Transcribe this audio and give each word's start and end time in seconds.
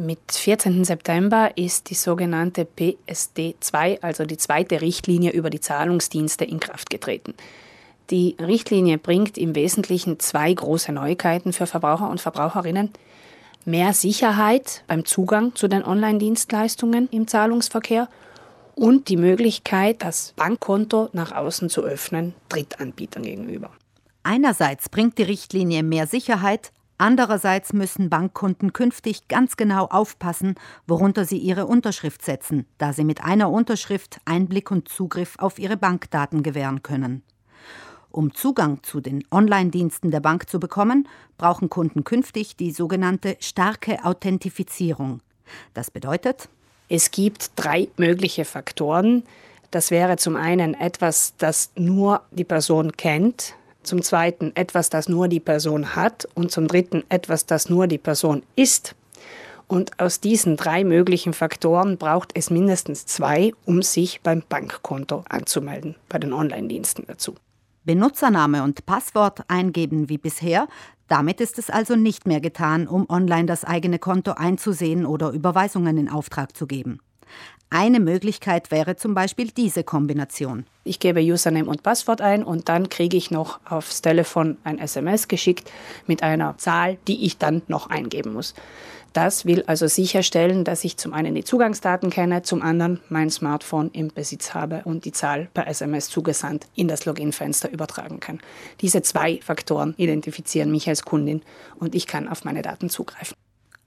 Mit 0.00 0.32
14. 0.32 0.82
September 0.82 1.58
ist 1.58 1.90
die 1.90 1.94
sogenannte 1.94 2.66
PSD2, 2.66 4.00
also 4.00 4.24
die 4.24 4.38
zweite 4.38 4.80
Richtlinie 4.80 5.30
über 5.30 5.50
die 5.50 5.60
Zahlungsdienste, 5.60 6.46
in 6.46 6.58
Kraft 6.58 6.88
getreten. 6.88 7.34
Die 8.08 8.34
Richtlinie 8.40 8.96
bringt 8.96 9.36
im 9.36 9.54
Wesentlichen 9.54 10.18
zwei 10.18 10.54
große 10.54 10.90
Neuigkeiten 10.90 11.52
für 11.52 11.66
Verbraucher 11.66 12.08
und 12.08 12.18
Verbraucherinnen. 12.18 12.88
Mehr 13.66 13.92
Sicherheit 13.92 14.84
beim 14.86 15.04
Zugang 15.04 15.54
zu 15.54 15.68
den 15.68 15.84
Online-Dienstleistungen 15.84 17.10
im 17.10 17.28
Zahlungsverkehr 17.28 18.08
und 18.74 19.10
die 19.10 19.18
Möglichkeit, 19.18 20.02
das 20.02 20.32
Bankkonto 20.34 21.10
nach 21.12 21.32
außen 21.32 21.68
zu 21.68 21.82
öffnen, 21.82 22.32
Drittanbietern 22.48 23.24
gegenüber. 23.24 23.68
Einerseits 24.22 24.88
bringt 24.88 25.18
die 25.18 25.24
Richtlinie 25.24 25.82
mehr 25.82 26.06
Sicherheit, 26.06 26.72
andererseits 27.00 27.72
müssen 27.72 28.10
Bankkunden 28.10 28.72
künftig 28.72 29.28
ganz 29.28 29.56
genau 29.56 29.86
aufpassen, 29.86 30.54
worunter 30.86 31.24
sie 31.24 31.38
ihre 31.38 31.66
Unterschrift 31.66 32.24
setzen, 32.24 32.66
da 32.78 32.92
sie 32.92 33.04
mit 33.04 33.24
einer 33.24 33.50
Unterschrift 33.50 34.20
Einblick 34.24 34.70
und 34.70 34.88
Zugriff 34.88 35.36
auf 35.38 35.58
ihre 35.58 35.76
Bankdaten 35.76 36.42
gewähren 36.42 36.82
können. 36.82 37.22
Um 38.10 38.34
Zugang 38.34 38.82
zu 38.82 39.00
den 39.00 39.24
Online-Diensten 39.30 40.10
der 40.10 40.20
Bank 40.20 40.48
zu 40.48 40.58
bekommen, 40.58 41.08
brauchen 41.38 41.70
Kunden 41.70 42.04
künftig 42.04 42.56
die 42.56 42.72
sogenannte 42.72 43.36
starke 43.40 44.04
Authentifizierung. 44.04 45.20
Das 45.74 45.90
bedeutet, 45.90 46.48
es 46.88 47.12
gibt 47.12 47.52
drei 47.54 47.88
mögliche 47.96 48.44
Faktoren. 48.44 49.22
Das 49.70 49.92
wäre 49.92 50.16
zum 50.16 50.34
einen 50.34 50.74
etwas, 50.74 51.34
das 51.38 51.70
nur 51.76 52.22
die 52.32 52.44
Person 52.44 52.92
kennt, 52.92 53.54
zum 53.82 54.02
zweiten 54.02 54.52
etwas, 54.54 54.90
das 54.90 55.08
nur 55.08 55.28
die 55.28 55.40
Person 55.40 55.94
hat 55.96 56.28
und 56.34 56.50
zum 56.50 56.68
dritten 56.68 57.04
etwas, 57.08 57.46
das 57.46 57.68
nur 57.68 57.86
die 57.86 57.98
Person 57.98 58.42
ist. 58.56 58.94
Und 59.66 60.00
aus 60.00 60.18
diesen 60.18 60.56
drei 60.56 60.82
möglichen 60.82 61.32
Faktoren 61.32 61.96
braucht 61.96 62.32
es 62.34 62.50
mindestens 62.50 63.06
zwei, 63.06 63.52
um 63.64 63.82
sich 63.82 64.20
beim 64.20 64.42
Bankkonto 64.48 65.24
anzumelden, 65.28 65.94
bei 66.08 66.18
den 66.18 66.32
Online-Diensten 66.32 67.04
dazu. 67.06 67.36
Benutzername 67.84 68.62
und 68.62 68.84
Passwort 68.84 69.42
eingeben 69.48 70.08
wie 70.08 70.18
bisher, 70.18 70.66
damit 71.06 71.40
ist 71.40 71.58
es 71.58 71.70
also 71.70 71.96
nicht 71.96 72.26
mehr 72.26 72.40
getan, 72.40 72.86
um 72.86 73.08
online 73.08 73.46
das 73.46 73.64
eigene 73.64 73.98
Konto 73.98 74.32
einzusehen 74.32 75.06
oder 75.06 75.30
Überweisungen 75.30 75.98
in 75.98 76.08
Auftrag 76.08 76.56
zu 76.56 76.66
geben. 76.66 77.00
Eine 77.72 78.00
Möglichkeit 78.00 78.72
wäre 78.72 78.96
zum 78.96 79.14
Beispiel 79.14 79.52
diese 79.52 79.84
Kombination. 79.84 80.66
Ich 80.82 80.98
gebe 80.98 81.20
Username 81.20 81.70
und 81.70 81.84
Passwort 81.84 82.20
ein 82.20 82.42
und 82.42 82.68
dann 82.68 82.88
kriege 82.88 83.16
ich 83.16 83.30
noch 83.30 83.60
aufs 83.64 84.02
Telefon 84.02 84.58
ein 84.64 84.80
SMS 84.80 85.28
geschickt 85.28 85.70
mit 86.08 86.24
einer 86.24 86.58
Zahl, 86.58 86.98
die 87.06 87.24
ich 87.24 87.38
dann 87.38 87.62
noch 87.68 87.88
eingeben 87.88 88.32
muss. 88.32 88.54
Das 89.12 89.44
will 89.44 89.62
also 89.68 89.86
sicherstellen, 89.86 90.64
dass 90.64 90.82
ich 90.82 90.96
zum 90.96 91.14
einen 91.14 91.36
die 91.36 91.44
Zugangsdaten 91.44 92.10
kenne, 92.10 92.42
zum 92.42 92.60
anderen 92.60 92.98
mein 93.08 93.30
Smartphone 93.30 93.90
im 93.92 94.08
Besitz 94.08 94.52
habe 94.52 94.82
und 94.84 95.04
die 95.04 95.12
Zahl 95.12 95.48
per 95.54 95.68
SMS 95.68 96.08
zugesandt 96.08 96.66
in 96.74 96.88
das 96.88 97.04
Login-Fenster 97.06 97.70
übertragen 97.70 98.18
kann. 98.18 98.40
Diese 98.80 99.02
zwei 99.02 99.38
Faktoren 99.42 99.94
identifizieren 99.96 100.72
mich 100.72 100.88
als 100.88 101.04
Kundin 101.04 101.42
und 101.78 101.94
ich 101.94 102.08
kann 102.08 102.28
auf 102.28 102.44
meine 102.44 102.62
Daten 102.62 102.90
zugreifen. 102.90 103.36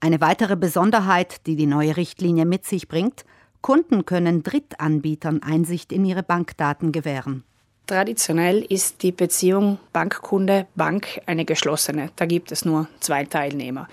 Eine 0.00 0.20
weitere 0.20 0.56
Besonderheit, 0.56 1.46
die 1.46 1.54
die 1.54 1.66
neue 1.66 1.96
Richtlinie 1.96 2.44
mit 2.44 2.64
sich 2.64 2.88
bringt, 2.88 3.24
Kunden 3.68 4.06
können 4.06 4.42
Drittanbietern 4.42 5.42
Einsicht 5.42 5.92
in 5.92 6.02
ihre 6.06 6.22
Bankdaten 6.22 6.90
gewähren. 6.90 7.44
Traditionell 7.86 8.62
ist 8.62 9.02
die 9.02 9.12
Beziehung 9.12 9.78
Bankkunde-Bank 9.92 11.20
eine 11.26 11.44
geschlossene. 11.44 12.08
Da 12.16 12.24
gibt 12.24 12.50
es 12.50 12.64
nur 12.64 12.88
zwei 13.00 13.26
Teilnehmer. 13.26 13.86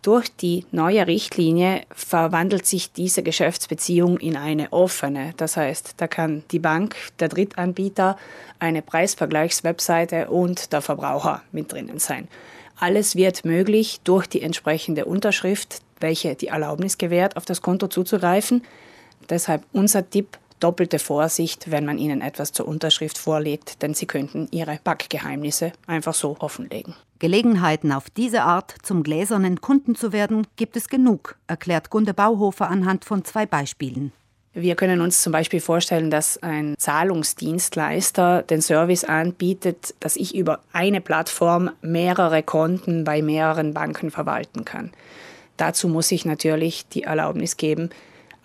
Durch 0.00 0.28
die 0.28 0.64
neue 0.70 1.08
Richtlinie 1.08 1.80
verwandelt 1.90 2.66
sich 2.66 2.92
diese 2.92 3.24
Geschäftsbeziehung 3.24 4.18
in 4.18 4.36
eine 4.36 4.72
offene. 4.72 5.34
Das 5.36 5.56
heißt, 5.56 5.94
da 5.96 6.06
kann 6.06 6.44
die 6.52 6.60
Bank, 6.60 6.94
der 7.18 7.26
Drittanbieter, 7.26 8.16
eine 8.60 8.80
Preisvergleichswebseite 8.80 10.30
und 10.30 10.72
der 10.72 10.82
Verbraucher 10.82 11.42
mit 11.50 11.72
drinnen 11.72 11.98
sein. 11.98 12.28
Alles 12.78 13.16
wird 13.16 13.44
möglich 13.44 13.98
durch 14.04 14.28
die 14.28 14.42
entsprechende 14.42 15.04
Unterschrift, 15.04 15.80
welche 15.98 16.36
die 16.36 16.46
Erlaubnis 16.46 16.96
gewährt, 16.96 17.36
auf 17.36 17.44
das 17.44 17.60
Konto 17.60 17.88
zuzugreifen. 17.88 18.62
Deshalb 19.28 19.64
unser 19.72 20.08
Tipp, 20.08 20.38
doppelte 20.60 20.98
Vorsicht, 20.98 21.70
wenn 21.70 21.84
man 21.84 21.98
ihnen 21.98 22.20
etwas 22.20 22.52
zur 22.52 22.66
Unterschrift 22.66 23.18
vorlegt, 23.18 23.82
denn 23.82 23.94
sie 23.94 24.06
könnten 24.06 24.48
ihre 24.50 24.78
Backgeheimnisse 24.82 25.72
einfach 25.86 26.14
so 26.14 26.36
offenlegen. 26.38 26.94
Gelegenheiten 27.18 27.92
auf 27.92 28.10
diese 28.10 28.42
Art 28.42 28.74
zum 28.82 29.02
gläsernen 29.02 29.60
Kunden 29.60 29.94
zu 29.94 30.12
werden, 30.12 30.46
gibt 30.56 30.76
es 30.76 30.88
genug, 30.88 31.36
erklärt 31.46 31.90
Gunde 31.90 32.14
Bauhofer 32.14 32.68
anhand 32.68 33.04
von 33.04 33.24
zwei 33.24 33.46
Beispielen. 33.46 34.12
Wir 34.58 34.74
können 34.74 35.02
uns 35.02 35.20
zum 35.20 35.32
Beispiel 35.32 35.60
vorstellen, 35.60 36.10
dass 36.10 36.42
ein 36.42 36.76
Zahlungsdienstleister 36.78 38.42
den 38.42 38.62
Service 38.62 39.04
anbietet, 39.04 39.94
dass 40.00 40.16
ich 40.16 40.34
über 40.34 40.60
eine 40.72 41.02
Plattform 41.02 41.70
mehrere 41.82 42.42
Konten 42.42 43.04
bei 43.04 43.20
mehreren 43.20 43.74
Banken 43.74 44.10
verwalten 44.10 44.64
kann. 44.64 44.92
Dazu 45.58 45.88
muss 45.88 46.10
ich 46.10 46.24
natürlich 46.24 46.88
die 46.88 47.02
Erlaubnis 47.02 47.58
geben, 47.58 47.90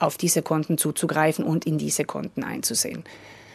auf 0.02 0.18
diese 0.18 0.42
Konten 0.42 0.78
zuzugreifen 0.78 1.46
und 1.46 1.66
in 1.66 1.78
diese 1.78 2.06
Konten 2.06 2.44
einzusehen. 2.44 3.04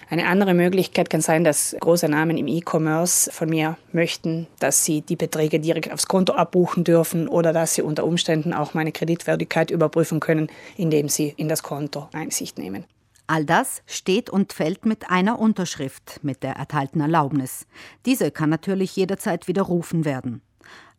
Eine 0.09 0.29
andere 0.29 0.55
Möglichkeit 0.55 1.11
kann 1.11 1.21
sein, 1.21 1.43
dass 1.43 1.77
große 1.81 2.09
Namen 2.09 2.39
im 2.39 2.47
E-Commerce 2.47 3.31
von 3.33 3.49
mir 3.49 3.77
möchten, 3.93 4.47
dass 4.61 4.85
sie 4.85 5.01
die 5.01 5.17
Beträge 5.17 5.59
direkt 5.59 5.93
aufs 5.93 6.06
Konto 6.06 6.33
abbuchen 6.35 6.85
dürfen 6.85 7.27
oder 7.27 7.53
dass 7.53 7.75
sie 7.75 7.83
unter 7.83 8.05
Umständen 8.05 8.53
auch 8.53 8.73
meine 8.73 8.93
Kreditwürdigkeit 8.93 9.73
überprüfen 9.73 10.21
können, 10.21 10.49
indem 10.77 11.09
sie 11.09 11.35
in 11.37 11.49
das 11.49 11.65
Konto 11.65 12.09
Einsicht 12.12 12.56
nehmen. 12.56 12.85
All 13.27 13.45
das 13.45 13.83
steht 13.87 14.31
und 14.31 14.53
fällt 14.53 14.87
mit 14.87 15.11
einer 15.11 15.41
Unterschrift, 15.41 16.21
mit 16.23 16.45
der 16.45 16.53
erteilten 16.53 17.01
Erlaubnis. 17.01 17.67
Diese 18.05 18.31
kann 18.31 18.51
natürlich 18.51 18.95
jederzeit 18.95 19.49
widerrufen 19.49 20.05
werden. 20.05 20.43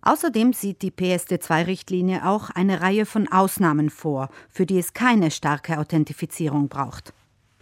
Außerdem 0.08 0.54
sieht 0.54 0.84
die 0.84 0.92
PSD2-Richtlinie 0.92 2.26
auch 2.26 2.50
eine 2.50 2.80
Reihe 2.80 3.06
von 3.06 3.30
Ausnahmen 3.30 3.90
vor, 3.90 4.30
für 4.50 4.66
die 4.66 4.80
es 4.80 4.94
keine 4.94 5.32
starke 5.32 5.78
Authentifizierung 5.80 6.70
braucht. 6.70 7.12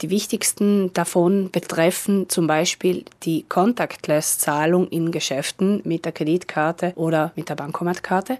Die 0.04 0.12
wichtigsten 0.12 0.94
davon 0.94 1.50
betreffen 1.50 2.30
zum 2.30 2.46
Beispiel 2.46 3.04
die 3.24 3.46
Contactless-Zahlung 3.50 4.88
in 4.90 5.10
Geschäften 5.10 5.82
mit 5.86 6.06
der 6.06 6.12
Kreditkarte 6.12 6.94
oder 6.98 7.32
mit 7.36 7.50
der 7.50 7.56
Bankomatkarte. 7.56 8.38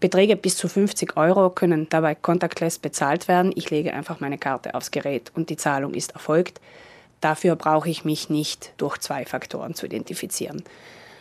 Beträge 0.00 0.34
bis 0.34 0.56
zu 0.56 0.66
50 0.66 1.16
Euro 1.16 1.50
können 1.50 1.88
dabei 1.88 2.16
contactless 2.16 2.80
bezahlt 2.80 3.28
werden. 3.28 3.52
Ich 3.54 3.70
lege 3.70 3.94
einfach 3.94 4.18
meine 4.18 4.38
Karte 4.38 4.74
aufs 4.74 4.90
Gerät 4.90 5.30
und 5.36 5.50
die 5.50 5.56
Zahlung 5.56 5.94
ist 5.94 6.14
erfolgt. 6.14 6.60
Dafür 7.20 7.54
brauche 7.54 7.90
ich 7.90 8.04
mich 8.04 8.28
nicht 8.28 8.72
durch 8.76 8.98
zwei 8.98 9.24
Faktoren 9.24 9.76
zu 9.76 9.86
identifizieren. 9.86 10.64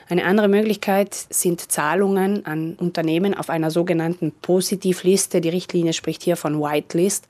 Eine 0.10 0.26
andere 0.26 0.48
Möglichkeit 0.48 1.14
sind 1.30 1.72
Zahlungen 1.72 2.44
an 2.48 2.74
Unternehmen 2.74 3.36
auf 3.36 3.52
einer 3.52 3.70
sogenannten 3.70 4.32
Positivliste. 4.32 5.40
Die 5.40 5.50
Richtlinie 5.50 5.94
spricht 5.94 6.24
hier 6.24 6.36
von 6.36 6.60
Whitelist. 6.60 7.28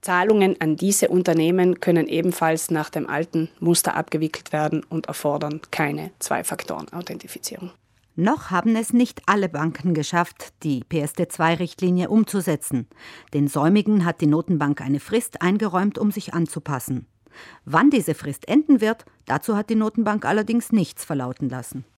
Zahlungen 0.00 0.60
an 0.60 0.76
diese 0.76 1.08
Unternehmen 1.08 1.80
können 1.80 2.06
ebenfalls 2.06 2.70
nach 2.70 2.88
dem 2.88 3.10
alten 3.10 3.48
Muster 3.58 3.96
abgewickelt 3.96 4.52
werden 4.52 4.84
und 4.88 5.06
erfordern 5.06 5.60
keine 5.72 6.12
Zwei-Faktoren-Authentifizierung. 6.20 7.72
Noch 8.14 8.52
haben 8.52 8.76
es 8.76 8.92
nicht 8.92 9.22
alle 9.26 9.48
Banken 9.48 9.92
geschafft, 9.92 10.52
die 10.62 10.84
PSD2-Richtlinie 10.84 12.10
umzusetzen. 12.10 12.86
Den 13.32 13.48
Säumigen 13.48 14.04
hat 14.04 14.20
die 14.20 14.28
Notenbank 14.28 14.80
eine 14.82 15.00
Frist 15.00 15.42
eingeräumt, 15.42 15.98
um 15.98 16.12
sich 16.12 16.32
anzupassen. 16.32 17.06
Wann 17.64 17.90
diese 17.90 18.14
Frist 18.14 18.46
enden 18.46 18.80
wird, 18.80 19.04
dazu 19.26 19.56
hat 19.56 19.68
die 19.68 19.74
Notenbank 19.74 20.24
allerdings 20.24 20.70
nichts 20.70 21.04
verlauten 21.04 21.48
lassen. 21.48 21.84